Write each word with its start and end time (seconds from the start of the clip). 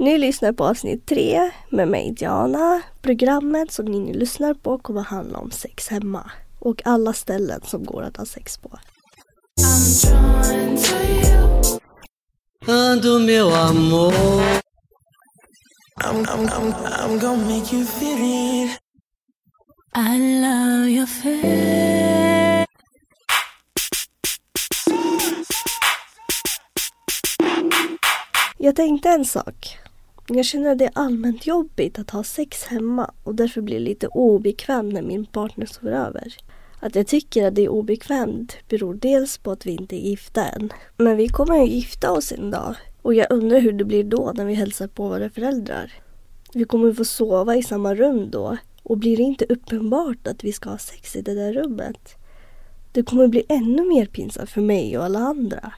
Ni 0.00 0.18
lyssnar 0.18 0.52
på 0.52 0.64
avsnitt 0.64 1.06
tre 1.06 1.50
med 1.70 1.88
mig 1.88 2.12
Diana. 2.12 2.82
Programmet 3.02 3.72
som 3.72 3.84
ni 3.84 4.00
nu 4.00 4.12
lyssnar 4.12 4.54
på 4.54 4.78
kommer 4.78 5.00
handla 5.00 5.38
om 5.38 5.50
sex 5.50 5.88
hemma 5.88 6.30
och 6.58 6.82
alla 6.84 7.12
ställen 7.12 7.60
som 7.64 7.84
går 7.84 8.02
att 8.02 8.16
ha 8.16 8.24
sex 8.24 8.58
på. 8.58 8.78
do 13.02 13.18
meu 13.18 13.52
amor. 13.52 14.12
I'm, 16.04 16.24
I'm, 16.26 16.48
I'm, 16.48 16.74
I'm 16.74 17.18
gonna 17.18 17.44
make 17.44 17.72
you 17.72 17.84
feel 17.84 18.18
it. 18.64 18.78
I 19.94 20.18
love 20.40 20.88
your 20.88 21.06
face. 21.06 22.66
Jag 28.58 28.76
tänkte 28.76 29.08
en 29.08 29.24
sak. 29.24 29.80
Jag 30.32 30.44
känner 30.44 30.70
att 30.70 30.78
det 30.78 30.84
är 30.84 30.90
allmänt 30.94 31.46
jobbigt 31.46 31.98
att 31.98 32.10
ha 32.10 32.24
sex 32.24 32.64
hemma 32.64 33.10
och 33.24 33.34
därför 33.34 33.60
blir 33.60 33.78
det 33.78 33.84
lite 33.84 34.08
obekväm 34.08 34.88
när 34.88 35.02
min 35.02 35.26
partner 35.26 35.66
sover 35.66 35.92
över. 35.92 36.36
Att 36.80 36.94
jag 36.94 37.06
tycker 37.06 37.46
att 37.46 37.54
det 37.54 37.64
är 37.64 37.68
obekvämt 37.68 38.56
beror 38.68 38.94
dels 38.94 39.38
på 39.38 39.50
att 39.50 39.66
vi 39.66 39.70
inte 39.70 39.96
är 39.96 40.08
gifta 40.08 40.44
än. 40.44 40.72
Men 40.96 41.16
vi 41.16 41.28
kommer 41.28 41.56
ju 41.56 41.66
gifta 41.66 42.12
oss 42.12 42.32
en 42.32 42.50
dag. 42.50 42.74
Och 43.02 43.14
jag 43.14 43.26
undrar 43.30 43.60
hur 43.60 43.72
det 43.72 43.84
blir 43.84 44.04
då 44.04 44.32
när 44.34 44.44
vi 44.44 44.54
hälsar 44.54 44.86
på 44.86 45.08
våra 45.08 45.30
föräldrar. 45.30 45.92
Vi 46.54 46.64
kommer 46.64 46.92
få 46.92 47.04
sova 47.04 47.56
i 47.56 47.62
samma 47.62 47.94
rum 47.94 48.30
då. 48.30 48.56
Och 48.82 48.98
blir 48.98 49.16
det 49.16 49.22
inte 49.22 49.46
uppenbart 49.48 50.26
att 50.26 50.44
vi 50.44 50.52
ska 50.52 50.70
ha 50.70 50.78
sex 50.78 51.16
i 51.16 51.22
det 51.22 51.34
där 51.34 51.52
rummet? 51.52 52.14
Det 52.92 53.02
kommer 53.02 53.28
bli 53.28 53.44
ännu 53.48 53.88
mer 53.88 54.06
pinsamt 54.06 54.50
för 54.50 54.60
mig 54.60 54.98
och 54.98 55.04
alla 55.04 55.18
andra. 55.18 55.72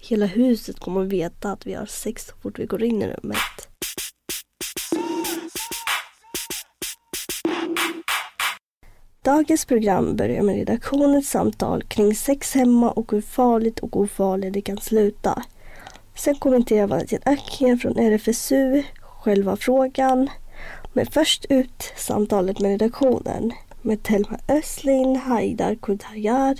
Hela 0.00 0.26
huset 0.26 0.80
kommer 0.80 1.04
veta 1.04 1.52
att 1.52 1.66
vi 1.66 1.74
har 1.74 1.86
sex 1.86 2.26
så 2.26 2.36
fort 2.42 2.58
vi 2.58 2.66
går 2.66 2.82
in 2.82 3.02
i 3.02 3.06
rummet. 3.06 3.68
Dagens 9.26 9.64
program 9.64 10.16
börjar 10.16 10.42
med 10.42 10.54
redaktionens 10.54 11.30
samtal 11.30 11.82
kring 11.82 12.14
sex 12.14 12.54
hemma 12.54 12.90
och 12.90 13.12
hur 13.12 13.20
farligt 13.20 13.78
och 13.78 13.96
ofarligt 13.96 14.52
det 14.52 14.60
kan 14.60 14.76
sluta. 14.76 15.42
Sen 16.14 16.34
kommenterar 16.34 16.86
Valentin 16.86 17.18
Akien 17.24 17.78
från 17.78 17.98
RFSU 17.98 18.82
själva 19.00 19.56
frågan. 19.56 20.28
Men 20.92 21.06
först 21.06 21.46
ut 21.48 21.92
samtalet 21.96 22.60
med 22.60 22.70
redaktionen 22.70 23.52
med 23.82 24.02
Telma 24.02 24.38
Östlin, 24.48 25.16
Haidar 25.16 25.74
Kudhayar, 25.74 26.58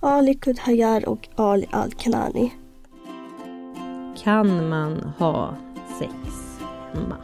Ali 0.00 0.34
Kudhayar 0.34 1.08
och 1.08 1.28
Ali 1.36 1.66
Al-Kanani. 1.70 2.52
Kan 4.22 4.68
man 4.68 5.12
ha 5.18 5.56
sex 5.98 6.12
hemma? 6.92 7.16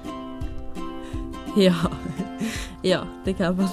Ja, 1.56 1.90
ja 2.82 3.00
det 3.24 3.32
kan 3.32 3.56
man. 3.56 3.68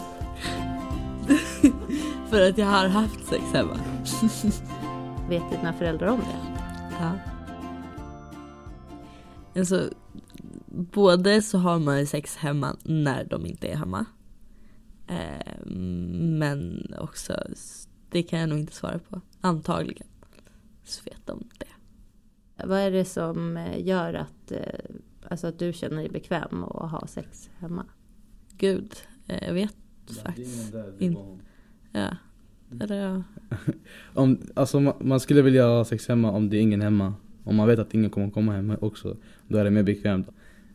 För 2.30 2.50
att 2.50 2.58
jag 2.58 2.66
har 2.66 2.88
haft 2.88 3.26
sex 3.26 3.44
hemma. 3.54 3.80
Vet 5.30 5.50
dina 5.52 5.74
föräldrar 5.74 6.08
om 6.08 6.20
det? 6.20 6.66
Ja. 7.00 7.12
Alltså, 9.56 9.90
både 10.94 11.42
så 11.42 11.58
har 11.58 11.80
man 11.80 12.08
sex 12.08 12.36
hemma 12.36 12.78
när 12.84 13.24
de 13.24 13.46
inte 13.46 13.68
är 13.68 13.76
hemma. 13.76 14.06
Eh, 15.08 15.66
men 16.20 16.94
också, 17.00 17.44
det 18.10 18.24
kan 18.24 18.40
jag 18.40 18.50
nog 18.50 18.60
inte 18.60 18.74
svara 18.74 19.00
på. 19.00 19.22
Antagligen 19.42 20.08
så 20.84 21.02
vet 21.06 21.26
de 21.26 21.50
det. 21.58 22.66
Vad 22.66 22.80
är 22.80 22.92
det 22.92 23.06
som 23.06 23.58
eh, 23.58 23.86
gör 23.86 24.14
att, 24.14 24.52
eh, 24.52 24.62
alltså 25.30 25.48
att 25.48 25.60
du 25.60 25.74
känner 25.74 25.98
dig 25.98 26.10
bekväm 26.10 26.64
att 26.64 26.92
ha 26.92 27.08
sex 27.08 27.50
hemma? 27.58 27.86
Gud, 28.58 28.92
jag 29.26 29.54
vet 29.54 29.76
faktiskt 30.24 30.74
inte. 31.00 31.38
Ja. 31.92 32.18
Eller 32.82 32.96
ja. 32.96 33.24
om, 34.14 34.38
alltså 34.54 34.80
man, 34.80 34.94
man 35.00 35.20
skulle 35.20 35.42
vilja 35.42 35.66
ha 35.66 35.86
sex 35.86 36.08
hemma 36.08 36.32
om 36.32 36.50
det 36.50 36.58
är 36.58 36.62
ingen 36.62 36.82
hemma. 36.82 37.14
Om 37.44 37.56
man 37.56 37.68
vet 37.68 37.80
att 37.80 37.94
ingen 37.94 38.10
kommer 38.10 38.30
komma 38.30 38.52
hem 38.52 38.76
också. 38.82 39.18
Då 39.48 39.58
är 39.58 39.64
det 39.64 39.72
mer 39.72 39.84
bekvämt. 39.84 40.28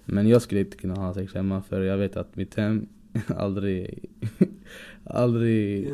Men 0.05 0.29
jag 0.29 0.43
skulle 0.43 0.61
inte 0.61 0.77
kunna 0.77 0.95
ha 0.95 1.15
sex 1.15 1.35
hemma 1.35 1.63
för 1.63 1.81
jag 1.81 1.97
vet 1.97 2.17
att 2.17 2.37
mitt 2.37 2.55
hem 2.55 2.87
aldrig... 3.27 4.11
aldrig... 5.05 5.93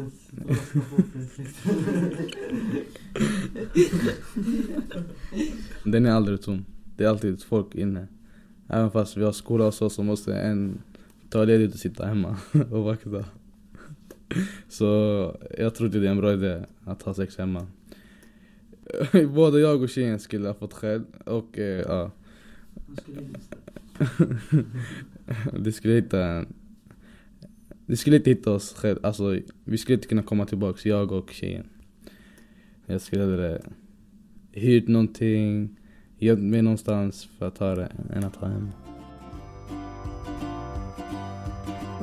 Den 5.85 6.07
är 6.07 6.11
aldrig 6.11 6.43
tom. 6.43 6.65
Det 6.97 7.05
är 7.05 7.09
alltid 7.09 7.43
folk 7.43 7.75
inne. 7.75 8.07
Även 8.69 8.91
fast 8.91 9.17
vi 9.17 9.25
har 9.25 9.33
skola 9.33 9.67
och 9.67 9.75
så, 9.75 9.91
så 9.91 10.03
måste 10.03 10.35
en 10.35 10.83
ta 11.31 11.45
ledigt 11.45 11.75
och 11.75 11.81
sitta 11.81 12.07
hemma 12.07 12.37
och 12.71 12.85
vakta. 12.85 13.25
Så 14.69 14.87
jag 15.59 15.75
tror 15.75 15.89
det 15.89 15.99
är 15.99 16.11
en 16.11 16.17
bra 16.17 16.33
idé 16.33 16.65
att 16.85 17.03
ha 17.03 17.15
sex 17.15 17.39
hemma. 17.39 17.67
Både 19.35 19.61
jag 19.61 19.83
och 19.83 19.89
tjejen 19.89 20.19
skulle 20.19 20.47
ha 20.47 20.55
fått 20.55 20.73
skäll 20.73 21.05
och 21.25 21.59
eh, 21.59 21.85
ja. 21.89 22.11
det 25.59 25.73
skulle 25.73 25.95
hitta 25.95 26.45
Det 27.87 27.97
skulle 27.97 28.17
inte 28.17 28.31
hitta 28.31 28.53
oss 28.53 28.75
själv, 28.75 28.99
alltså 29.03 29.41
vi 29.65 29.79
skulle 29.79 29.95
inte 29.95 30.09
kunna 30.09 30.23
komma 30.23 30.47
tillbaks, 30.47 30.87
jag 30.87 31.13
och 31.13 31.31
tjejen. 31.31 31.69
Jag 32.87 33.01
skulle 33.01 33.23
hellre 33.23 33.63
hyrt 34.53 34.89
någonting, 34.89 35.79
gömt 36.19 36.43
mig 36.43 36.63
någonstans 36.63 37.29
för 37.39 37.47
att 37.49 37.59
ha 37.59 37.75
det 37.75 37.93
än 38.15 38.25
att 38.25 38.37
ha 38.37 38.49
hemma. 38.49 38.88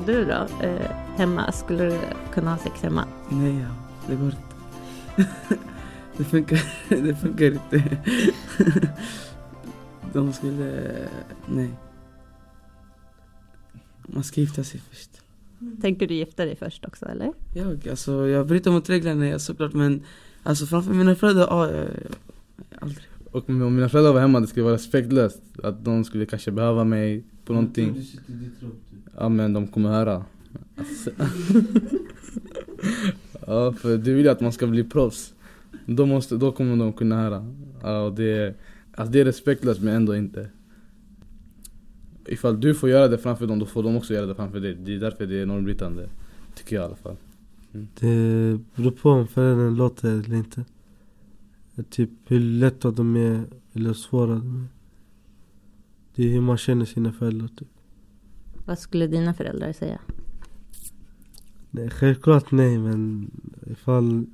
Du 0.06 0.24
då? 0.24 0.46
Eh, 0.66 0.90
hemma, 1.16 1.52
skulle 1.52 1.84
du 1.84 1.98
kunna 2.32 2.50
ha 2.50 2.58
sex 2.58 2.82
hemma? 2.82 3.04
Nej, 3.28 3.58
ja, 3.58 3.68
det 4.08 4.16
går 4.16 4.26
inte. 4.26 4.42
det, 6.16 6.24
funkar, 6.24 6.62
det 7.02 7.16
funkar 7.16 7.44
inte. 7.44 7.98
De 10.12 10.32
skulle... 10.32 10.92
Nej. 11.46 11.70
Man 14.02 14.24
ska 14.24 14.40
gifta 14.40 14.64
sig 14.64 14.80
först. 14.90 15.10
Tänker 15.82 16.06
du 16.06 16.14
gifta 16.14 16.44
dig 16.44 16.56
först 16.56 16.84
också 16.84 17.06
eller? 17.06 17.32
Jag, 17.54 17.88
alltså, 17.88 18.28
jag 18.28 18.46
bryter 18.46 18.70
mot 18.70 18.90
reglerna 18.90 19.38
såklart 19.38 19.72
men 19.72 20.02
alltså 20.42 20.66
framför 20.66 20.94
mina 20.94 21.14
föräldrar, 21.14 21.46
ja, 21.50 21.70
jag, 21.70 21.78
jag, 21.78 22.78
aldrig. 22.78 23.06
Och 23.36 23.50
om 23.50 23.74
mina 23.74 23.88
föräldrar 23.88 24.12
var 24.12 24.20
hemma, 24.20 24.40
det 24.40 24.46
skulle 24.46 24.64
vara 24.64 24.74
respektlöst. 24.74 25.42
Att 25.62 25.84
de 25.84 26.04
skulle 26.04 26.26
kanske 26.26 26.50
behöva 26.50 26.84
mig 26.84 27.24
på 27.44 27.52
någonting. 27.52 28.02
Ja 29.16 29.28
men 29.28 29.52
de 29.52 29.66
kommer 29.66 29.88
höra. 29.88 30.24
Alltså. 30.76 31.10
ja 33.46 33.72
för 33.72 33.96
du 33.96 34.14
vill 34.14 34.24
ju 34.24 34.30
att 34.30 34.40
man 34.40 34.52
ska 34.52 34.66
bli 34.66 34.84
proffs. 34.84 35.34
Då, 35.86 36.06
måste, 36.06 36.36
då 36.36 36.52
kommer 36.52 36.76
de 36.76 36.92
kunna 36.92 37.22
höra. 37.22 37.52
Ja, 37.82 38.00
och 38.00 38.14
det, 38.14 38.54
alltså 38.94 39.12
det 39.12 39.20
är 39.20 39.24
respektlöst 39.24 39.80
men 39.80 39.94
ändå 39.94 40.16
inte. 40.16 40.48
Ifall 42.26 42.60
du 42.60 42.74
får 42.74 42.88
göra 42.88 43.08
det 43.08 43.18
framför 43.18 43.46
dem, 43.46 43.58
då 43.58 43.66
får 43.66 43.82
de 43.82 43.96
också 43.96 44.14
göra 44.14 44.26
det 44.26 44.34
framför 44.34 44.60
dig. 44.60 44.74
Det 44.74 44.94
är 44.94 45.00
därför 45.00 45.26
det 45.26 45.40
är 45.40 45.46
normbrytande. 45.46 46.08
Tycker 46.54 46.76
jag 46.76 46.82
i 46.82 46.86
alla 46.86 46.96
fall. 46.96 47.16
Mm. 47.74 47.88
Det 48.00 48.58
beror 48.74 48.90
på 48.90 49.10
om 49.10 49.26
föräldern 49.26 49.76
låter 49.76 50.08
eller 50.08 50.36
inte. 50.36 50.64
Typ 51.82 52.10
hur 52.26 52.40
lätta 52.40 52.90
de 52.90 53.16
är 53.16 53.44
eller 53.72 53.92
svåra 53.92 54.34
de 54.34 54.56
är. 54.56 54.68
Det 56.14 56.24
är 56.24 56.28
hur 56.28 56.40
man 56.40 56.56
känner 56.56 56.84
sina 56.84 57.12
föräldrar 57.12 57.48
typ. 57.48 57.68
Vad 58.64 58.78
skulle 58.78 59.06
dina 59.06 59.34
föräldrar 59.34 59.72
säga? 59.72 60.00
Nej, 61.70 61.90
självklart 61.90 62.50
nej 62.50 62.78
men 62.78 63.30
ifall, 63.66 64.26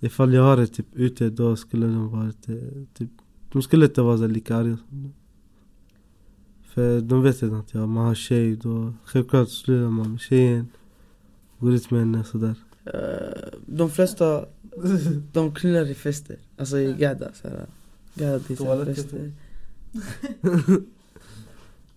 ifall 0.00 0.34
jag 0.34 0.42
har 0.42 0.56
det 0.56 0.66
typ 0.66 0.86
ute 0.92 1.30
då 1.30 1.56
skulle 1.56 1.86
de 1.86 2.08
varit 2.08 2.46
typ 2.94 3.10
De 3.52 3.62
skulle 3.62 3.86
inte 3.86 4.02
vara 4.02 4.16
lika 4.16 4.56
arga 4.56 4.76
som 4.76 5.02
det. 5.02 5.10
För 6.62 7.00
de 7.00 7.22
vet 7.22 7.42
redan 7.42 7.60
att 7.60 7.74
jag, 7.74 7.88
man 7.88 8.06
har 8.06 8.14
tjej 8.14 8.56
då 8.56 8.94
självklart 9.04 9.48
slutar 9.48 9.88
man 9.88 10.10
med 10.10 10.20
tjejen 10.20 10.68
Går 11.58 11.74
ut 11.74 11.90
med 11.90 12.00
henne 12.00 12.24
sådär 12.24 12.54
uh, 12.86 13.58
De 13.66 13.90
flesta 13.90 14.44
de 15.32 15.54
knullar 15.54 15.90
i 15.90 15.94
fester, 15.94 16.36
alltså 16.56 16.78
i 16.78 16.92
gadda 16.92 17.32
såhär 17.32 17.66
Gadda 18.14 18.40
fester 18.84 19.32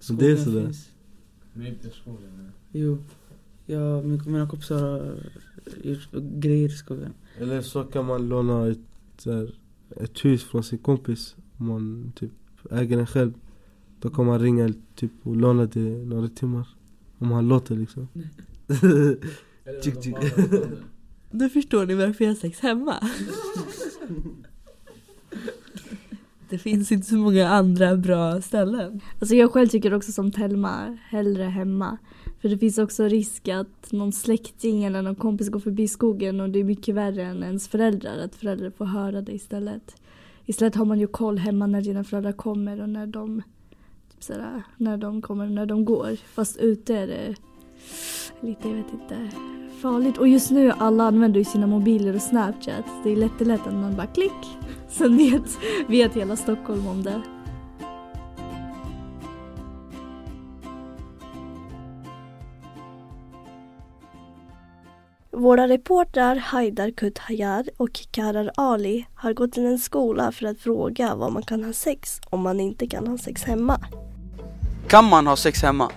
Det 0.17 0.31
är 0.31 0.37
sådär 0.37 0.75
Men 1.53 1.67
inte 1.67 1.89
skogen? 1.89 2.51
Jo. 2.71 2.97
Ja, 3.65 4.01
mina 4.01 4.47
kompisar 4.47 4.79
har 4.79 5.17
gjort 5.83 6.09
grejer 6.11 6.69
i 6.69 6.71
skogen. 6.71 7.13
Eller 7.39 7.61
så 7.61 7.83
kan 7.83 8.05
man 8.05 8.29
låna 8.29 8.67
ett, 8.67 9.25
här, 9.25 9.55
ett 9.97 10.25
hus 10.25 10.43
från 10.43 10.63
sin 10.63 10.79
kompis. 10.79 11.35
Om 11.57 11.67
man 11.67 12.13
typ 12.15 12.31
äger 12.71 12.97
den 12.97 13.07
själv. 13.07 13.33
Då 13.99 14.09
kan 14.09 14.25
man 14.25 14.39
ringa 14.39 14.73
typ 14.95 15.11
och 15.23 15.35
låna 15.35 15.65
det 15.65 16.05
några 16.05 16.27
timmar. 16.27 16.67
Om 17.17 17.31
han 17.31 17.47
låter 17.47 17.75
liksom. 17.75 18.07
tjuk. 19.83 20.15
Nu 21.31 21.49
förstår 21.49 21.85
ni 21.85 21.93
varför 21.93 22.23
jag 22.25 22.31
har 22.31 22.35
sex 22.35 22.59
hemma. 22.59 23.09
Det 26.49 26.57
finns 26.57 26.91
inte 26.91 27.07
så 27.07 27.15
många 27.15 27.47
andra 27.49 27.97
bra 27.97 28.41
ställen. 28.41 29.01
Alltså 29.19 29.35
jag 29.35 29.51
själv 29.51 29.67
tycker 29.67 29.93
också 29.93 30.11
som 30.11 30.31
Telma, 30.31 30.97
hellre 31.09 31.43
hemma. 31.43 31.97
För 32.41 32.49
det 32.49 32.57
finns 32.57 32.77
också 32.77 33.03
risk 33.03 33.47
att 33.47 33.91
någon 33.91 34.11
släkting 34.11 34.83
eller 34.83 35.01
någon 35.01 35.15
kompis 35.15 35.49
går 35.49 35.59
förbi 35.59 35.87
skogen 35.87 36.39
och 36.41 36.49
det 36.49 36.59
är 36.59 36.63
mycket 36.63 36.95
värre 36.95 37.23
än 37.23 37.43
ens 37.43 37.67
föräldrar. 37.67 38.17
Att 38.17 38.35
föräldrar 38.35 38.69
får 38.69 38.85
höra 38.85 39.21
det 39.21 39.31
istället. 39.31 39.95
Istället 40.45 40.75
har 40.75 40.85
man 40.85 40.99
ju 40.99 41.07
koll 41.07 41.37
hemma 41.37 41.67
när 41.67 41.81
dina 41.81 42.03
föräldrar 42.03 42.31
kommer 42.31 42.81
och 42.81 42.89
när 42.89 43.07
de, 43.07 43.41
typ 44.11 44.23
sådär, 44.23 44.63
när 44.77 44.97
de 44.97 45.21
kommer 45.21 45.45
och 45.45 45.51
när 45.51 45.65
de 45.65 45.85
går. 45.85 46.15
Fast 46.15 46.57
ute 46.57 46.95
är 46.95 47.07
det 47.07 47.35
lite, 48.41 48.69
jag 48.69 48.75
vet 48.75 48.93
inte, 48.93 49.31
farligt. 49.85 50.17
Och 50.17 50.27
just 50.27 50.51
nu 50.51 50.71
alla 50.77 51.03
använder 51.03 51.39
ju 51.39 51.45
sina 51.45 51.67
mobiler 51.67 52.15
och 52.15 52.21
Snapchat. 52.21 52.85
Det 53.03 53.11
är 53.11 53.15
lätt 53.15 53.41
lätt 53.41 53.67
att 53.67 53.73
man 53.73 53.95
bara 53.95 54.07
klick. 54.07 54.57
Sen 54.89 55.17
vet, 55.17 55.57
vet 55.87 56.13
hela 56.13 56.35
Stockholm 56.35 56.87
om 56.87 57.03
det. 57.03 57.21
Våra 65.31 65.67
reportrar 65.67 66.35
Haidar 66.35 66.91
Kuthayar 66.91 67.69
och 67.77 67.99
Karar 68.11 68.51
Ali 68.57 69.05
har 69.15 69.33
gått 69.33 69.51
till 69.51 69.65
en 69.65 69.79
skola 69.79 70.31
för 70.31 70.45
att 70.45 70.59
fråga 70.59 71.15
var 71.15 71.29
man 71.29 71.43
kan 71.43 71.63
ha 71.63 71.73
sex 71.73 72.21
om 72.29 72.41
man 72.41 72.59
inte 72.59 72.87
kan 72.87 73.07
ha 73.07 73.17
sex 73.17 73.43
hemma. 73.43 73.79
Kan 74.87 75.05
man 75.05 75.27
ha 75.27 75.35
sex 75.35 75.63
hemma? 75.63 75.91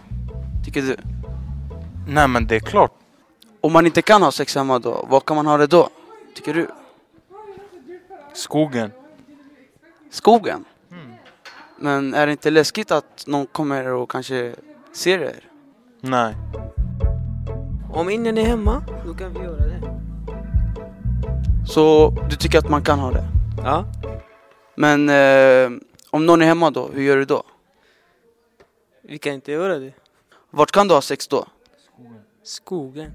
Tycker 0.65 0.83
du? 0.83 0.97
Nej 2.09 2.29
men 2.29 2.47
det 2.47 2.57
är 2.57 2.61
klart. 2.61 2.98
Om 3.69 3.73
man 3.73 3.87
inte 3.87 4.03
kan 4.03 4.23
ha 4.23 4.33
sex 4.33 4.55
hemma 4.55 4.79
då, 4.79 5.07
var 5.09 5.21
kan 5.21 5.37
man 5.37 5.47
ha 5.47 5.57
det 5.57 5.67
då? 5.67 5.89
Tycker 6.35 6.55
du? 6.55 6.69
Skogen. 8.33 8.93
Skogen? 10.11 10.65
Men 11.79 12.15
är 12.15 12.27
det 12.27 12.33
inte 12.33 12.51
läskigt 12.51 12.91
att 12.91 13.27
någon 13.27 13.47
kommer 13.47 13.87
och 13.87 14.11
kanske 14.11 14.55
ser 14.93 15.19
er? 15.19 15.45
Nej. 16.01 16.35
Om 17.93 18.11
ingen 18.11 18.39
är 18.39 18.45
hemma, 18.45 18.83
då 19.07 19.15
kan 19.15 19.35
vi 19.35 19.41
göra 19.41 19.67
det. 19.67 19.81
Så 21.67 22.11
du 22.31 22.37
tycker 22.37 22.59
att 22.59 22.71
man 22.71 22.83
kan 22.83 22.99
ha 22.99 23.11
det? 23.11 23.25
Ja. 23.65 23.85
Men 24.75 25.09
eh, 25.09 25.81
om 26.11 26.27
någon 26.27 26.43
är 26.43 26.47
hemma 26.47 26.71
då, 26.71 26.89
hur 26.95 27.03
gör 27.03 27.17
du 27.17 27.25
då? 27.25 27.43
Vi 29.03 29.19
kan 29.19 29.33
inte 29.33 29.53
göra 29.53 29.79
det. 29.79 29.93
Vart 30.51 30.71
kan 30.71 30.89
du 30.89 30.95
ha 30.95 31.01
sex 31.01 31.29
då? 31.29 31.47
Skogen. 32.43 33.13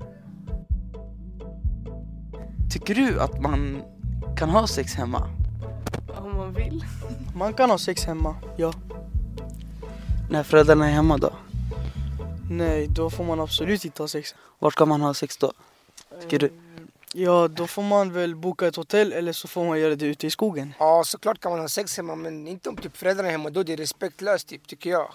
Tycker 2.73 2.95
du 2.95 3.21
att 3.21 3.41
man 3.41 3.83
kan 4.37 4.49
ha 4.49 4.67
sex 4.67 4.93
hemma? 4.93 5.29
Om 6.17 6.37
man 6.37 6.53
vill. 6.53 6.85
Man 7.35 7.53
kan 7.53 7.69
ha 7.69 7.77
sex 7.77 8.05
hemma, 8.05 8.35
ja. 8.57 8.73
När 10.29 10.43
föräldrarna 10.43 10.87
är 10.87 10.91
hemma 10.91 11.17
då? 11.17 11.33
Nej, 12.49 12.87
då 12.87 13.09
får 13.09 13.23
man 13.23 13.39
absolut 13.39 13.85
inte 13.85 14.03
ha 14.03 14.07
sex. 14.07 14.35
Vart 14.59 14.75
kan 14.75 14.87
man 14.87 15.01
ha 15.01 15.13
sex 15.13 15.37
då? 15.37 15.51
Tycker 16.21 16.39
du? 16.39 16.51
Ja, 17.13 17.47
då 17.47 17.67
får 17.67 17.83
man 17.83 18.13
väl 18.13 18.35
boka 18.35 18.67
ett 18.67 18.75
hotell 18.75 19.13
eller 19.13 19.33
så 19.33 19.47
får 19.47 19.65
man 19.65 19.79
göra 19.79 19.95
det 19.95 20.05
ute 20.05 20.27
i 20.27 20.29
skogen. 20.29 20.73
Ja, 20.79 21.03
såklart 21.05 21.39
kan 21.39 21.51
man 21.51 21.61
ha 21.61 21.67
sex 21.67 21.97
hemma 21.97 22.15
men 22.15 22.47
inte 22.47 22.69
om 22.69 22.77
typ 22.77 22.97
föräldrarna 22.97 23.27
är 23.27 23.31
hemma. 23.31 23.49
Då 23.49 23.59
är 23.59 23.63
det 23.63 23.75
respektlöst 23.75 24.47
typ, 24.47 24.67
tycker 24.67 24.89
jag. 24.89 25.07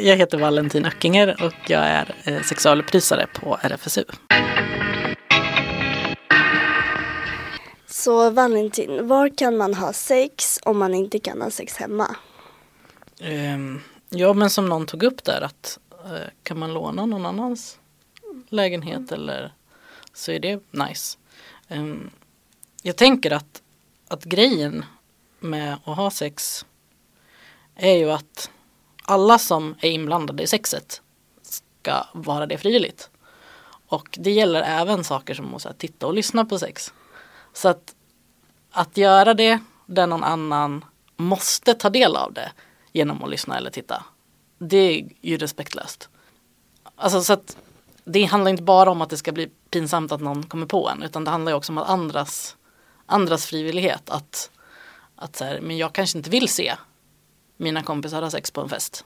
Jag 0.00 0.16
heter 0.16 0.38
Valentin 0.38 0.86
Öckinger 0.86 1.44
och 1.44 1.70
jag 1.70 1.82
är 1.82 2.14
eh, 2.24 2.42
sexualupplysare 2.42 3.26
på 3.34 3.58
RFSU. 3.62 4.04
Så 7.86 8.30
Valentin, 8.30 9.08
var 9.08 9.36
kan 9.36 9.56
man 9.56 9.74
ha 9.74 9.92
sex 9.92 10.58
om 10.62 10.78
man 10.78 10.94
inte 10.94 11.18
kan 11.18 11.42
ha 11.42 11.50
sex 11.50 11.76
hemma? 11.76 12.16
Ehm, 13.20 13.80
ja, 14.08 14.32
men 14.32 14.50
som 14.50 14.68
någon 14.68 14.86
tog 14.86 15.02
upp 15.02 15.24
där 15.24 15.40
att 15.40 15.78
eh, 16.04 16.28
kan 16.42 16.58
man 16.58 16.74
låna 16.74 17.06
någon 17.06 17.26
annans 17.26 17.78
lägenhet 18.48 19.12
eller 19.12 19.52
så 20.12 20.32
är 20.32 20.40
det 20.40 20.62
nice. 20.70 21.18
Ehm, 21.68 22.10
jag 22.82 22.96
tänker 22.96 23.30
att, 23.30 23.62
att 24.08 24.24
grejen 24.24 24.84
med 25.40 25.78
att 25.84 25.96
ha 25.96 26.10
sex 26.10 26.66
är 27.76 27.94
ju 27.94 28.10
att 28.10 28.50
alla 29.10 29.38
som 29.38 29.74
är 29.80 29.90
inblandade 29.90 30.42
i 30.42 30.46
sexet 30.46 31.02
ska 31.42 32.04
vara 32.12 32.46
det 32.46 32.58
frivilligt. 32.58 33.10
Och 33.86 34.18
det 34.20 34.30
gäller 34.30 34.62
även 34.62 35.04
saker 35.04 35.34
som 35.34 35.54
att 35.54 35.78
titta 35.78 36.06
och 36.06 36.14
lyssna 36.14 36.44
på 36.44 36.58
sex. 36.58 36.92
Så 37.52 37.68
att, 37.68 37.94
att 38.70 38.96
göra 38.96 39.34
det 39.34 39.58
där 39.86 40.06
någon 40.06 40.24
annan 40.24 40.84
måste 41.16 41.74
ta 41.74 41.90
del 41.90 42.16
av 42.16 42.32
det 42.32 42.52
genom 42.92 43.22
att 43.22 43.30
lyssna 43.30 43.56
eller 43.56 43.70
titta. 43.70 44.04
Det 44.58 44.76
är 44.76 45.08
ju 45.20 45.36
respektlöst. 45.36 46.08
Alltså 46.96 47.22
så 47.22 47.32
att 47.32 47.56
det 48.04 48.24
handlar 48.24 48.50
inte 48.50 48.62
bara 48.62 48.90
om 48.90 49.02
att 49.02 49.10
det 49.10 49.16
ska 49.16 49.32
bli 49.32 49.50
pinsamt 49.70 50.12
att 50.12 50.20
någon 50.20 50.42
kommer 50.42 50.66
på 50.66 50.88
en 50.88 51.02
utan 51.02 51.24
det 51.24 51.30
handlar 51.30 51.52
ju 51.52 51.56
också 51.56 51.72
om 51.72 51.78
att 51.78 51.88
andras, 51.88 52.56
andras 53.06 53.46
frivillighet. 53.46 54.10
Att, 54.10 54.50
att 55.16 55.36
så 55.36 55.44
här, 55.44 55.60
men 55.60 55.78
jag 55.78 55.92
kanske 55.92 56.18
inte 56.18 56.30
vill 56.30 56.48
se 56.48 56.74
mina 57.60 57.82
kompisar 57.82 58.22
har 58.22 58.30
sex 58.30 58.50
på 58.50 58.60
en 58.60 58.68
fest. 58.68 59.04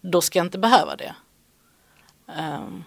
Då 0.00 0.20
ska 0.20 0.38
jag 0.38 0.46
inte 0.46 0.58
behöva 0.58 0.96
det. 0.96 1.14
Um, 2.26 2.84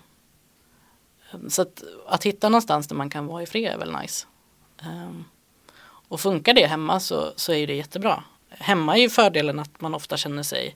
så 1.49 1.61
att, 1.61 1.83
att 2.07 2.23
hitta 2.23 2.49
någonstans 2.49 2.87
där 2.87 2.95
man 2.95 3.09
kan 3.09 3.27
vara 3.27 3.43
i 3.43 3.45
fred 3.45 3.73
är 3.73 3.77
väl 3.77 3.95
nice. 4.01 4.27
Um, 4.83 5.25
och 6.07 6.19
funkar 6.19 6.53
det 6.53 6.67
hemma 6.67 6.99
så, 6.99 7.33
så 7.35 7.53
är 7.53 7.67
det 7.67 7.75
jättebra. 7.75 8.23
Hemma 8.49 8.97
är 8.97 9.01
ju 9.01 9.09
fördelen 9.09 9.59
att 9.59 9.81
man 9.81 9.95
ofta 9.95 10.17
känner 10.17 10.43
sig 10.43 10.75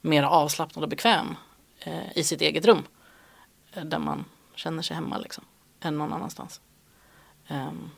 mer 0.00 0.22
avslappnad 0.22 0.82
och 0.82 0.90
bekväm 0.90 1.36
eh, 1.78 2.18
i 2.18 2.24
sitt 2.24 2.40
eget 2.40 2.64
rum. 2.64 2.82
Eh, 3.72 3.84
där 3.84 3.98
man 3.98 4.24
känner 4.54 4.82
sig 4.82 4.94
hemma 4.94 5.18
liksom, 5.18 5.44
än 5.80 5.98
någon 5.98 6.12
annanstans. 6.12 6.60
Um, 7.48 7.90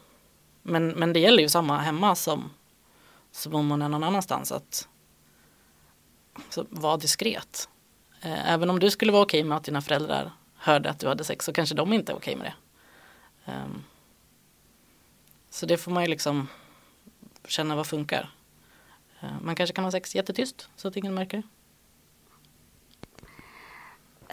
men, 0.63 0.89
men 0.89 1.13
det 1.13 1.21
gäller 1.21 1.43
ju 1.43 1.49
samma 1.49 1.79
hemma 1.79 2.15
som, 2.15 2.51
som 3.33 3.55
om 3.55 3.67
man 3.67 3.83
är 3.83 3.89
någon 3.89 4.05
annanstans. 4.05 4.53
Att 4.53 4.89
så 6.49 6.67
var 6.71 6.99
diskret. 6.99 7.69
Eh, 8.21 8.53
även 8.53 8.71
om 8.71 8.79
du 8.79 8.91
skulle 8.91 9.13
vara 9.13 9.23
okej 9.23 9.45
med 9.45 9.57
att 9.57 9.65
dina 9.65 9.83
föräldrar 9.83 10.33
hörde 10.57 10.91
att 10.91 10.99
du 10.99 11.09
hade 11.09 11.25
sex 11.25 11.45
så 11.45 11.53
kanske 11.53 11.75
de 11.75 11.93
inte 11.93 12.13
är 12.13 12.17
okej 12.17 12.37
med 12.37 12.47
det. 12.47 12.55
Um, 13.53 13.85
så 15.51 15.67
det 15.67 15.77
får 15.77 15.93
man 15.93 16.03
ju 16.03 16.09
liksom 16.09 16.49
känna 17.49 17.77
vad 17.77 17.87
funkar. 17.87 18.31
Uh, 19.23 19.41
man 19.43 19.57
kanske 19.57 19.75
kan 19.75 19.85
ha 19.85 19.91
sex 19.91 20.15
jättetyst 20.15 20.69
så 20.77 20.89
att 20.89 20.97
ingen 20.97 21.15
märker 21.15 21.37
det. 21.37 21.43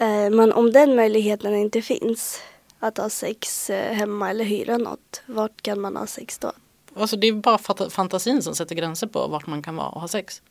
Eh, 0.00 0.30
men 0.30 0.52
om 0.52 0.72
den 0.72 0.96
möjligheten 0.96 1.54
inte 1.54 1.82
finns, 1.82 2.42
att 2.78 2.98
ha 2.98 3.10
sex 3.10 3.70
eh, 3.70 3.94
hemma 3.94 4.30
eller 4.30 4.44
hyra 4.44 4.78
något, 4.78 5.22
vart 5.26 5.62
kan 5.62 5.80
man 5.80 5.96
ha 5.96 6.06
sex 6.06 6.38
då? 6.38 6.52
Alltså 6.94 7.16
det 7.16 7.26
är 7.26 7.32
bara 7.32 7.58
fantasin 7.90 8.42
som 8.42 8.54
sätter 8.54 8.74
gränser 8.74 9.06
på 9.06 9.26
vart 9.26 9.46
man 9.46 9.62
kan 9.62 9.76
vara 9.76 9.88
och 9.88 10.00
ha 10.00 10.08
sex. 10.08 10.42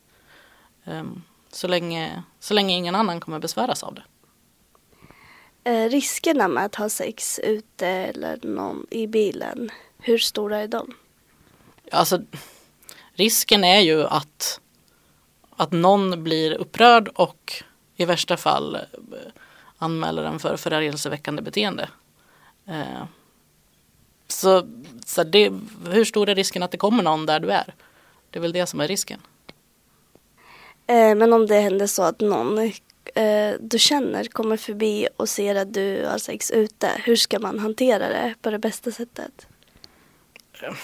Um, 0.84 1.22
så, 1.52 1.68
länge, 1.68 2.22
så 2.40 2.54
länge 2.54 2.76
ingen 2.76 2.94
annan 2.94 3.20
kommer 3.20 3.38
besväras 3.38 3.82
av 3.82 3.94
det. 3.94 4.02
Eh, 5.64 5.88
riskerna 5.88 6.48
med 6.48 6.64
att 6.64 6.74
ha 6.74 6.88
sex 6.88 7.38
ute 7.38 7.86
eller 7.86 8.38
någon 8.42 8.86
i 8.90 9.06
bilen, 9.06 9.70
hur 9.98 10.18
stora 10.18 10.58
är 10.58 10.68
de? 10.68 10.94
Alltså 11.92 12.22
risken 13.12 13.64
är 13.64 13.80
ju 13.80 14.04
att, 14.04 14.60
att 15.56 15.72
någon 15.72 16.24
blir 16.24 16.52
upprörd 16.52 17.08
och 17.08 17.62
i 17.96 18.04
värsta 18.04 18.36
fall 18.36 18.74
eh, 18.74 18.80
anmäler 19.78 20.22
den 20.22 20.38
för 20.38 20.56
förargelseväckande 20.56 21.42
beteende. 21.42 21.88
Eh, 22.66 23.04
så 24.28 24.66
så 25.06 25.24
det, 25.24 25.52
hur 25.86 26.04
stor 26.04 26.28
är 26.28 26.34
risken 26.34 26.62
att 26.62 26.70
det 26.70 26.76
kommer 26.76 27.02
någon 27.02 27.26
där 27.26 27.40
du 27.40 27.50
är? 27.50 27.74
Det 28.30 28.38
är 28.38 28.40
väl 28.40 28.52
det 28.52 28.66
som 28.66 28.80
är 28.80 28.88
risken. 28.88 29.20
Eh, 30.90 31.14
men 31.14 31.32
om 31.32 31.46
det 31.46 31.60
händer 31.60 31.86
så 31.86 32.02
att 32.02 32.20
någon 32.20 32.58
eh, 32.58 33.54
du 33.60 33.78
känner 33.78 34.24
kommer 34.24 34.56
förbi 34.56 35.08
och 35.16 35.28
ser 35.28 35.54
att 35.54 35.74
du 35.74 36.06
har 36.06 36.18
sex 36.18 36.50
ute, 36.50 36.90
hur 37.04 37.16
ska 37.16 37.38
man 37.38 37.58
hantera 37.58 38.08
det 38.08 38.34
på 38.42 38.50
det 38.50 38.58
bästa 38.58 38.90
sättet? 38.90 39.46
Eh, 40.62 40.74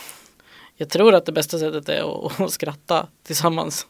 jag 0.76 0.88
tror 0.88 1.14
att 1.14 1.26
det 1.26 1.32
bästa 1.32 1.58
sättet 1.58 1.88
är 1.88 2.26
att, 2.26 2.52
skratta 2.52 3.06
tillsammans. 3.22 3.86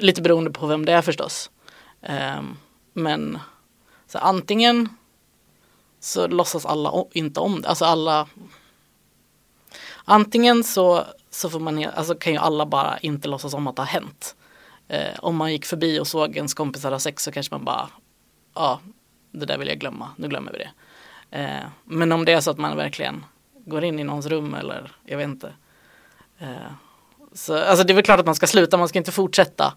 Lite 0.00 0.22
beroende 0.22 0.50
på 0.50 0.66
vem 0.66 0.84
det 0.84 0.92
är 0.92 1.02
förstås. 1.02 1.50
Men 2.92 3.38
så 4.06 4.18
antingen 4.18 4.88
så 6.00 6.26
låtsas 6.26 6.66
alla 6.66 7.04
inte 7.12 7.40
om 7.40 7.62
det. 7.62 7.68
Alltså 7.68 7.84
alla 7.84 8.28
Antingen 10.10 10.64
så, 10.64 11.04
så 11.30 11.50
får 11.50 11.60
man, 11.60 11.84
alltså 11.84 12.14
kan 12.14 12.32
ju 12.32 12.38
alla 12.38 12.66
bara 12.66 12.98
inte 12.98 13.28
låtsas 13.28 13.54
om 13.54 13.66
att 13.66 13.76
det 13.76 13.82
har 13.82 13.86
hänt. 13.86 14.36
Eh, 14.88 15.18
om 15.18 15.36
man 15.36 15.52
gick 15.52 15.66
förbi 15.66 16.00
och 16.00 16.06
såg 16.06 16.36
ens 16.36 16.54
kompisar 16.54 16.92
ha 16.92 16.98
sex 16.98 17.22
så 17.22 17.32
kanske 17.32 17.54
man 17.54 17.64
bara 17.64 17.88
Ja, 18.54 18.80
det 19.30 19.46
där 19.46 19.58
vill 19.58 19.68
jag 19.68 19.78
glömma, 19.78 20.10
nu 20.16 20.28
glömmer 20.28 20.52
vi 20.52 20.58
det. 20.58 20.70
Eh, 21.38 21.68
men 21.84 22.12
om 22.12 22.24
det 22.24 22.32
är 22.32 22.40
så 22.40 22.50
att 22.50 22.58
man 22.58 22.76
verkligen 22.76 23.24
går 23.66 23.84
in 23.84 23.98
i 23.98 24.04
någons 24.04 24.26
rum 24.26 24.54
eller 24.54 24.92
jag 25.04 25.18
vet 25.18 25.28
inte. 25.28 25.52
Eh, 26.38 26.72
så, 27.32 27.58
alltså 27.58 27.84
det 27.84 27.92
är 27.92 27.94
väl 27.94 28.04
klart 28.04 28.20
att 28.20 28.26
man 28.26 28.34
ska 28.34 28.46
sluta, 28.46 28.76
man 28.76 28.88
ska 28.88 28.98
inte 28.98 29.12
fortsätta 29.12 29.74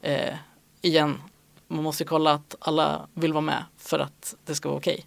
eh, 0.00 0.34
igen. 0.80 1.22
Man 1.68 1.82
måste 1.82 2.04
kolla 2.04 2.32
att 2.32 2.56
alla 2.58 3.06
vill 3.14 3.32
vara 3.32 3.40
med 3.40 3.64
för 3.76 3.98
att 3.98 4.34
det 4.44 4.54
ska 4.54 4.68
vara 4.68 4.78
okej. 4.78 5.06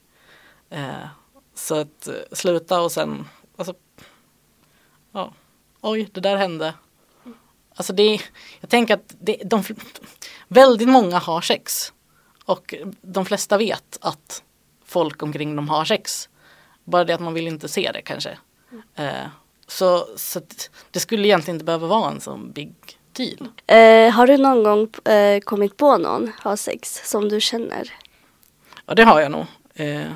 Eh, 0.69 1.07
så 1.53 1.75
att 1.75 2.07
eh, 2.07 2.13
sluta 2.31 2.81
och 2.81 2.91
sen, 2.91 3.27
alltså, 3.57 3.73
ja, 5.11 5.33
oj, 5.81 6.09
det 6.11 6.21
där 6.21 6.37
hände. 6.37 6.73
Alltså 7.75 7.93
det, 7.93 8.21
jag 8.59 8.69
tänker 8.69 8.93
att 8.93 9.15
det, 9.19 9.41
de, 9.45 9.63
väldigt 10.47 10.89
många 10.89 11.17
har 11.17 11.41
sex. 11.41 11.93
Och 12.45 12.75
de 13.01 13.25
flesta 13.25 13.57
vet 13.57 13.97
att 14.01 14.43
folk 14.85 15.23
omkring 15.23 15.55
dem 15.55 15.69
har 15.69 15.85
sex. 15.85 16.29
Bara 16.83 17.03
det 17.03 17.13
att 17.13 17.21
man 17.21 17.33
vill 17.33 17.47
inte 17.47 17.67
se 17.67 17.91
det 17.93 18.01
kanske. 18.01 18.37
Eh, 18.95 19.27
så 19.67 20.07
så 20.15 20.41
det 20.91 20.99
skulle 20.99 21.27
egentligen 21.27 21.55
inte 21.55 21.65
behöva 21.65 21.87
vara 21.87 22.11
en 22.11 22.21
sån 22.21 22.51
big 22.51 22.73
deal. 23.13 23.49
Eh, 23.67 24.13
har 24.13 24.27
du 24.27 24.37
någon 24.37 24.63
gång 24.63 25.13
eh, 25.13 25.39
kommit 25.39 25.77
på 25.77 25.97
någon 25.97 26.31
ha 26.43 26.57
sex 26.57 27.09
som 27.09 27.29
du 27.29 27.41
känner? 27.41 27.93
Ja 28.85 28.93
det 28.93 29.03
har 29.03 29.21
jag 29.21 29.31
nog. 29.31 29.45
Eh, 29.73 30.11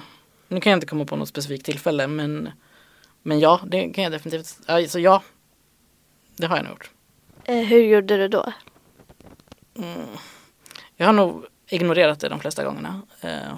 nu 0.47 0.59
kan 0.59 0.71
jag 0.71 0.77
inte 0.77 0.87
komma 0.87 1.05
på 1.05 1.15
något 1.15 1.29
specifikt 1.29 1.65
tillfälle 1.65 2.07
men, 2.07 2.49
men 3.21 3.39
ja, 3.39 3.59
det 3.67 3.89
kan 3.89 4.03
jag 4.03 4.13
definitivt. 4.13 4.59
Alltså 4.65 4.99
ja, 4.99 5.23
det 6.41 6.47
har 6.47 6.55
jag 6.55 6.63
nog 6.63 6.73
gjort. 6.73 6.91
Eh, 7.43 7.55
hur 7.55 7.79
gjorde 7.79 8.17
du 8.17 8.27
då? 8.27 8.53
Mm. 9.75 10.07
Jag 10.95 11.05
har 11.05 11.13
nog 11.13 11.45
ignorerat 11.67 12.19
det 12.19 12.29
de 12.29 12.39
flesta 12.39 12.63
gångerna. 12.63 13.01
Eh, 13.21 13.55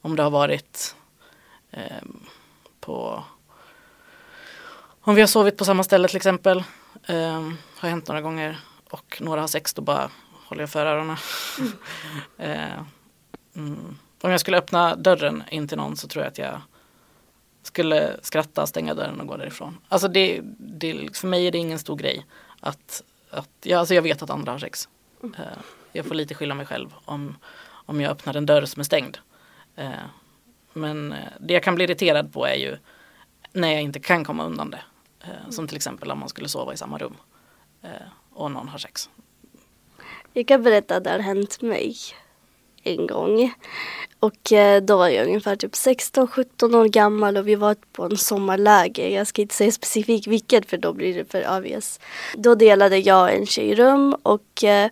om 0.00 0.16
det 0.16 0.22
har 0.22 0.30
varit 0.30 0.96
eh, 1.70 2.02
på 2.80 3.24
om 5.02 5.14
vi 5.14 5.20
har 5.22 5.26
sovit 5.26 5.56
på 5.56 5.64
samma 5.64 5.84
ställe 5.84 6.08
till 6.08 6.16
exempel. 6.16 6.64
Eh, 7.06 7.50
har 7.76 7.88
hänt 7.88 8.08
några 8.08 8.20
gånger 8.20 8.58
och 8.90 9.18
några 9.20 9.40
har 9.40 9.48
sex 9.48 9.74
då 9.74 9.82
bara 9.82 10.10
håller 10.46 10.62
jag 10.62 10.70
för 10.70 10.86
öronen. 10.86 11.16
eh, 12.38 12.82
mm. 13.56 13.98
Om 14.22 14.30
jag 14.30 14.40
skulle 14.40 14.58
öppna 14.58 14.96
dörren 14.96 15.42
in 15.50 15.68
till 15.68 15.78
någon 15.78 15.96
så 15.96 16.08
tror 16.08 16.24
jag 16.24 16.30
att 16.30 16.38
jag 16.38 16.60
skulle 17.62 18.16
skratta, 18.22 18.66
stänga 18.66 18.94
dörren 18.94 19.20
och 19.20 19.26
gå 19.26 19.36
därifrån. 19.36 19.78
Alltså 19.88 20.08
det, 20.08 20.40
det, 20.58 21.16
för 21.16 21.28
mig 21.28 21.46
är 21.46 21.52
det 21.52 21.58
ingen 21.58 21.78
stor 21.78 21.96
grej 21.96 22.26
att, 22.60 23.02
att 23.30 23.50
jag, 23.62 23.78
alltså 23.78 23.94
jag 23.94 24.02
vet 24.02 24.22
att 24.22 24.30
andra 24.30 24.52
har 24.52 24.58
sex. 24.58 24.88
Eh, 25.22 25.44
jag 25.92 26.06
får 26.06 26.14
lite 26.14 26.34
skylla 26.34 26.54
mig 26.54 26.66
själv 26.66 26.94
om, 27.04 27.36
om 27.86 28.00
jag 28.00 28.10
öppnar 28.10 28.36
en 28.36 28.46
dörr 28.46 28.64
som 28.64 28.80
är 28.80 28.84
stängd. 28.84 29.18
Eh, 29.76 29.90
men 30.72 31.12
eh, 31.12 31.18
det 31.40 31.54
jag 31.54 31.62
kan 31.62 31.74
bli 31.74 31.84
irriterad 31.84 32.32
på 32.32 32.46
är 32.46 32.54
ju 32.54 32.76
när 33.52 33.72
jag 33.72 33.82
inte 33.82 34.00
kan 34.00 34.24
komma 34.24 34.44
undan 34.44 34.70
det. 34.70 34.82
Eh, 35.20 35.50
som 35.50 35.68
till 35.68 35.76
exempel 35.76 36.10
om 36.10 36.18
man 36.18 36.28
skulle 36.28 36.48
sova 36.48 36.72
i 36.72 36.76
samma 36.76 36.98
rum 36.98 37.16
och 38.30 38.50
någon 38.50 38.68
har 38.68 38.78
sex. 38.78 39.10
Jag 40.32 40.46
kan 40.46 40.62
berätta 40.62 40.96
att 40.96 41.04
det 41.04 41.10
har 41.10 41.18
hänt 41.18 41.62
mig 41.62 41.96
en 42.82 43.06
gång. 43.06 43.54
Och 44.20 44.52
eh, 44.52 44.82
då 44.82 44.96
var 44.96 45.08
jag 45.08 45.26
ungefär 45.26 45.56
typ 45.56 45.72
16-17 45.72 46.76
år 46.76 46.84
gammal 46.84 47.36
och 47.36 47.48
vi 47.48 47.54
var 47.54 47.76
på 47.92 48.04
en 48.04 48.16
sommarläger. 48.16 49.08
Jag 49.08 49.26
ska 49.26 49.42
inte 49.42 49.54
säga 49.54 49.72
specifikt 49.72 50.26
vilket 50.26 50.70
för 50.70 50.76
då 50.76 50.92
blir 50.92 51.14
det 51.14 51.24
för 51.32 51.56
obvious. 51.56 52.00
Då 52.34 52.54
delade 52.54 52.98
jag 52.98 53.22
och 53.22 53.30
en 53.30 53.46
tjej 53.46 53.74
rum 53.74 54.16
och 54.22 54.64
eh, 54.64 54.90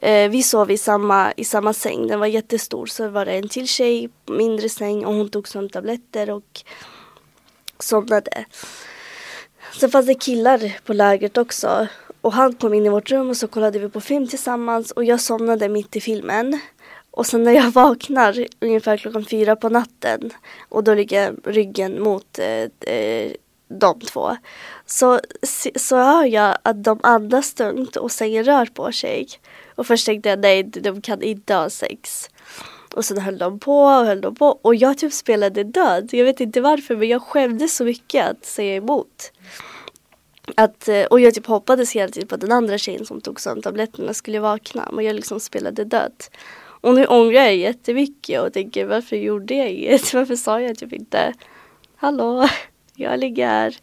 eh, 0.00 0.30
vi 0.30 0.42
sov 0.42 0.70
i 0.70 0.78
samma, 0.78 1.32
i 1.36 1.44
samma 1.44 1.72
säng. 1.72 2.06
Den 2.06 2.20
var 2.20 2.26
jättestor 2.26 2.86
så 2.86 3.08
var 3.08 3.24
det 3.24 3.32
en 3.32 3.48
till 3.48 3.68
tjej, 3.68 4.10
mindre 4.26 4.68
säng 4.68 5.06
och 5.06 5.14
hon 5.14 5.28
tog 5.28 5.48
sömntabletter 5.48 6.30
och 6.30 6.60
somnade. 7.78 8.44
Sen 9.80 9.90
fanns 9.90 10.06
det 10.06 10.14
killar 10.14 10.78
på 10.84 10.92
lägret 10.92 11.38
också. 11.38 11.86
Och 12.20 12.32
han 12.32 12.54
kom 12.54 12.74
in 12.74 12.86
i 12.86 12.88
vårt 12.88 13.10
rum 13.10 13.30
och 13.30 13.36
så 13.36 13.46
kollade 13.48 13.78
vi 13.78 13.88
på 13.88 14.00
film 14.00 14.28
tillsammans 14.28 14.90
och 14.90 15.04
jag 15.04 15.20
somnade 15.20 15.68
mitt 15.68 15.96
i 15.96 16.00
filmen. 16.00 16.60
Och 17.10 17.26
sen 17.26 17.42
när 17.42 17.52
jag 17.52 17.70
vaknar 17.72 18.46
ungefär 18.60 18.96
klockan 18.96 19.24
fyra 19.24 19.56
på 19.56 19.68
natten 19.68 20.30
och 20.68 20.84
då 20.84 20.94
ligger 20.94 21.22
jag 21.22 21.36
ryggen 21.44 22.02
mot 22.02 22.38
eh, 22.38 22.94
eh, 22.94 23.32
de 23.68 24.00
två. 24.00 24.36
Så, 24.86 25.20
så 25.76 25.96
hör 25.96 26.24
jag 26.24 26.58
att 26.62 26.84
de 26.84 27.00
andas 27.02 27.54
tungt 27.54 27.96
och 27.96 28.12
sängen 28.12 28.44
rör 28.44 28.66
på 28.66 28.92
sig. 28.92 29.28
Och 29.74 29.86
först 29.86 30.06
tänkte 30.06 30.28
jag 30.28 30.38
nej, 30.38 30.62
de 30.62 31.02
kan 31.02 31.22
inte 31.22 31.54
ha 31.54 31.70
sex. 31.70 32.30
Och 32.94 33.04
sen 33.04 33.18
höll 33.18 33.38
de 33.38 33.58
på 33.58 33.82
och 33.82 34.06
höll 34.06 34.20
de 34.20 34.34
på 34.34 34.58
och 34.62 34.74
jag 34.74 34.98
typ 34.98 35.12
spelade 35.12 35.64
död. 35.64 36.08
Jag 36.12 36.24
vet 36.24 36.40
inte 36.40 36.60
varför 36.60 36.96
men 36.96 37.08
jag 37.08 37.22
skämdes 37.22 37.76
så 37.76 37.84
mycket 37.84 38.30
att 38.30 38.44
säga 38.44 38.74
emot. 38.76 39.32
Att, 40.54 40.88
eh, 40.88 41.02
och 41.02 41.20
jag 41.20 41.34
typ 41.34 41.46
hoppades 41.46 41.92
hela 41.92 42.12
tiden 42.12 42.28
på 42.28 42.34
att 42.34 42.40
den 42.40 42.52
andra 42.52 42.78
tjejen 42.78 43.06
som 43.06 43.20
tog 43.20 43.40
sömntabletterna 43.40 44.14
skulle 44.14 44.40
vakna. 44.40 44.88
Men 44.92 45.04
jag 45.04 45.16
liksom 45.16 45.40
spelade 45.40 45.84
död. 45.84 46.12
Och 46.80 46.94
nu 46.94 47.06
ångrar 47.06 47.40
jag 47.40 47.56
jättemycket 47.56 48.40
och 48.40 48.52
tänker 48.52 48.86
varför 48.86 49.16
gjorde 49.16 49.54
jag 49.54 49.70
inget? 49.70 50.14
Varför 50.14 50.36
sa 50.36 50.60
jag 50.60 50.78
typ 50.78 50.92
inte 50.92 51.34
Hallå, 51.96 52.48
jag 52.94 53.20
ligger 53.20 53.46
här. 53.46 53.76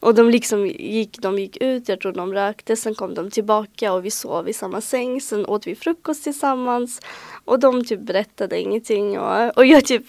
Och 0.00 0.14
de 0.14 0.30
liksom 0.30 0.66
gick, 0.66 1.18
de 1.18 1.38
gick 1.38 1.56
ut, 1.56 1.88
jag 1.88 2.00
tror 2.00 2.12
de 2.12 2.32
rökte, 2.32 2.76
sen 2.76 2.94
kom 2.94 3.14
de 3.14 3.30
tillbaka 3.30 3.92
och 3.92 4.04
vi 4.04 4.10
sov 4.10 4.48
i 4.48 4.52
samma 4.52 4.80
säng. 4.80 5.20
Sen 5.20 5.46
åt 5.46 5.66
vi 5.66 5.74
frukost 5.74 6.24
tillsammans 6.24 7.00
och 7.44 7.60
de 7.60 7.84
typ 7.84 8.00
berättade 8.00 8.60
ingenting 8.60 9.18
och, 9.18 9.56
och 9.56 9.66
jag 9.66 9.84
typ 9.84 10.04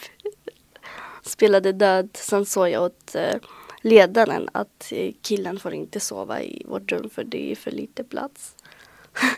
spelade 1.22 1.72
död. 1.72 2.10
Sen 2.14 2.46
såg 2.46 2.70
jag 2.70 2.84
åt 2.84 3.16
eh, 3.16 3.36
ledaren 3.82 4.50
att 4.52 4.92
eh, 4.92 5.14
killen 5.22 5.60
får 5.60 5.74
inte 5.74 6.00
sova 6.00 6.42
i 6.42 6.64
vårt 6.68 6.92
rum 6.92 7.10
för 7.10 7.24
det 7.24 7.52
är 7.52 7.56
för 7.56 7.72
lite 7.72 8.04
plats. 8.04 8.56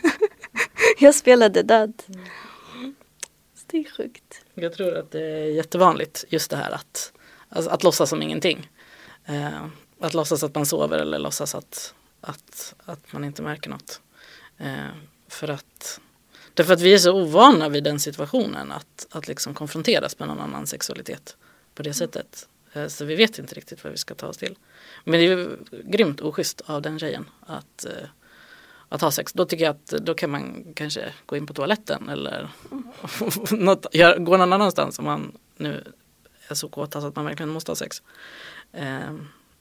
jag 0.98 1.14
spelade 1.14 1.62
död. 1.62 2.02
Mm. 2.08 2.20
Det 3.72 3.78
är 3.78 3.90
sjukt. 3.90 4.44
Jag 4.54 4.72
tror 4.72 4.96
att 4.96 5.10
det 5.10 5.20
är 5.20 5.44
jättevanligt 5.44 6.24
just 6.28 6.50
det 6.50 6.56
här 6.56 6.70
att, 6.70 7.12
alltså, 7.48 7.70
att 7.70 7.82
låtsas 7.82 8.10
som 8.10 8.22
ingenting. 8.22 8.70
Eh, 9.24 9.66
att 10.00 10.14
låtsas 10.14 10.42
att 10.42 10.54
man 10.54 10.66
sover 10.66 10.98
eller 10.98 11.18
låtsas 11.18 11.54
att, 11.54 11.94
att, 12.20 12.74
att 12.84 13.12
man 13.12 13.24
inte 13.24 13.42
märker 13.42 13.70
något. 13.70 14.00
Eh, 14.58 14.86
för 15.28 15.48
att 15.48 16.00
Därför 16.54 16.72
att 16.72 16.80
vi 16.80 16.94
är 16.94 16.98
så 16.98 17.12
ovana 17.12 17.68
vid 17.68 17.84
den 17.84 18.00
situationen 18.00 18.72
att, 18.72 19.06
att 19.10 19.28
liksom 19.28 19.54
konfronteras 19.54 20.18
med 20.18 20.28
någon 20.28 20.40
annans 20.40 20.70
sexualitet 20.70 21.36
på 21.74 21.82
det 21.82 21.94
sättet. 21.94 22.48
Eh, 22.72 22.86
så 22.86 23.04
vi 23.04 23.14
vet 23.14 23.38
inte 23.38 23.54
riktigt 23.54 23.84
vad 23.84 23.92
vi 23.92 23.98
ska 23.98 24.14
ta 24.14 24.26
oss 24.26 24.36
till. 24.36 24.58
Men 25.04 25.12
det 25.12 25.26
är 25.26 25.36
ju 25.36 25.56
grymt 25.70 26.20
oschysst 26.20 26.60
av 26.60 26.82
den 26.82 26.98
tjejen 26.98 27.30
att, 27.40 27.84
eh, 27.84 28.08
att 28.92 29.00
ha 29.00 29.10
sex. 29.10 29.32
Då 29.32 29.44
tycker 29.44 29.64
jag 29.64 29.70
att 29.70 29.86
då 29.86 30.14
kan 30.14 30.30
man 30.30 30.64
kanske 30.74 31.12
gå 31.26 31.36
in 31.36 31.46
på 31.46 31.54
toaletten 31.54 32.08
eller 32.08 32.48
något, 33.50 33.86
gå 34.18 34.36
någon 34.36 34.52
annanstans 34.52 34.98
om 34.98 35.04
man 35.04 35.32
nu 35.56 35.84
är 36.48 36.54
så 36.54 36.68
kåt 36.68 36.96
att 36.96 37.16
man 37.16 37.24
verkligen 37.24 37.50
måste 37.50 37.70
ha 37.70 37.76
sex. 37.76 38.02
Eh, 38.72 39.14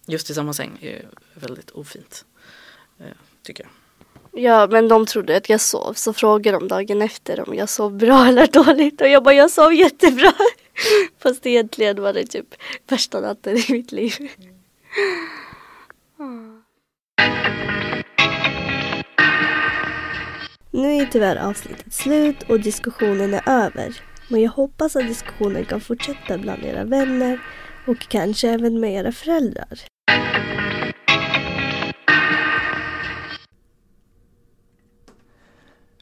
just 0.06 0.30
i 0.30 0.34
samma 0.34 0.54
säng 0.54 0.78
är 0.82 1.08
väldigt 1.34 1.70
ofint. 1.70 2.26
Tycker 3.44 3.64
jag. 3.64 3.72
Ja 4.44 4.68
men 4.68 4.88
de 4.88 5.06
trodde 5.06 5.38
att 5.38 5.50
jag 5.50 5.62
sov 5.62 5.94
så 5.94 6.14
frågade 6.14 6.58
de 6.58 6.68
dagen 6.68 7.02
efter 7.02 7.50
om 7.50 7.56
jag 7.56 7.70
sov 7.70 7.98
bra 7.98 8.26
eller 8.28 8.48
dåligt 8.48 9.02
och 9.02 9.08
jag 9.08 9.24
bara 9.24 9.34
jag 9.34 9.52
sov 9.52 9.74
jättebra. 9.74 10.34
Fast 11.20 11.46
egentligen 11.46 12.02
var 12.02 12.14
det 12.14 12.26
typ 12.26 12.56
värsta 12.88 13.20
natten 13.20 13.58
i 13.58 13.66
mitt 13.70 13.92
liv. 13.92 14.30
Nu 20.74 20.96
är 20.96 21.06
tyvärr 21.06 21.36
avsnittet 21.36 21.94
slut 21.94 22.44
och 22.44 22.60
diskussionen 22.60 23.34
är 23.34 23.50
över. 23.50 24.01
Men 24.28 24.42
jag 24.42 24.51
hoppas 24.51 24.96
att 24.96 25.08
diskussionen 25.08 25.66
kan 25.66 25.82
fortsätta 25.82 26.38
bland 26.38 26.63
era 26.63 26.84
vänner 26.84 27.40
och 27.88 28.00
kanske 28.00 28.50
även 28.50 28.80
med 28.80 28.94
era 28.94 29.12
föräldrar. 29.12 29.80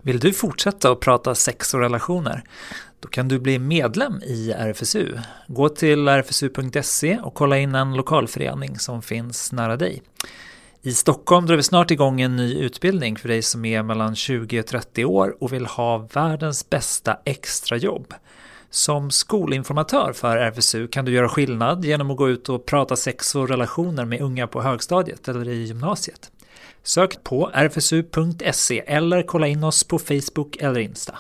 Vill 0.04 0.20
du 0.20 0.34
fortsätta 0.34 0.92
att 0.92 1.00
prata 1.00 1.36
sex 1.36 1.74
och 1.74 1.80
relationer? 1.80 2.44
Då 3.00 3.08
kan 3.08 3.28
du 3.28 3.40
bli 3.40 3.60
medlem 3.60 4.22
i 4.24 4.52
RFSU. 4.52 5.18
Gå 5.48 5.70
till 5.70 6.08
rfsu.se 6.08 7.20
och 7.20 7.34
kolla 7.34 7.58
in 7.58 7.76
en 7.76 7.94
lokalförening 7.94 8.80
som 8.80 9.02
finns 9.02 9.52
nära 9.52 9.78
dig. 9.78 10.02
I 10.82 10.94
Stockholm 10.94 11.46
drar 11.46 11.56
vi 11.56 11.64
snart 11.64 11.92
igång 11.92 12.22
en 12.22 12.36
ny 12.36 12.54
utbildning 12.60 13.18
för 13.18 13.28
dig 13.28 13.42
som 13.42 13.66
är 13.66 13.84
mellan 13.84 14.16
20 14.16 14.60
och 14.60 14.66
30 14.66 15.06
år 15.06 15.36
och 15.40 15.54
vill 15.54 15.66
ha 15.66 15.98
världens 15.98 16.70
bästa 16.70 17.18
extrajobb. 17.26 18.14
Som 18.70 19.12
skolinformatör 19.12 20.14
för 20.14 20.38
RFSU 20.38 20.88
kan 20.88 21.06
du 21.06 21.12
göra 21.12 21.30
skillnad 21.30 21.86
genom 21.86 22.12
att 22.12 22.18
gå 22.18 22.30
ut 22.30 22.50
och 22.50 22.66
prata 22.66 22.96
sex 22.96 23.36
och 23.36 23.50
relationer 23.50 24.06
med 24.06 24.22
unga 24.22 24.48
på 24.48 24.62
högstadiet 24.62 25.28
eller 25.28 25.50
i 25.50 25.64
gymnasiet. 25.64 26.32
Sök 26.84 27.24
på 27.24 27.52
rfsu.se 27.56 28.84
eller 28.88 29.24
kolla 29.24 29.48
in 29.48 29.64
oss 29.64 29.84
på 29.84 30.00
Facebook 30.00 30.58
eller 30.60 30.80
Insta. 30.80 31.18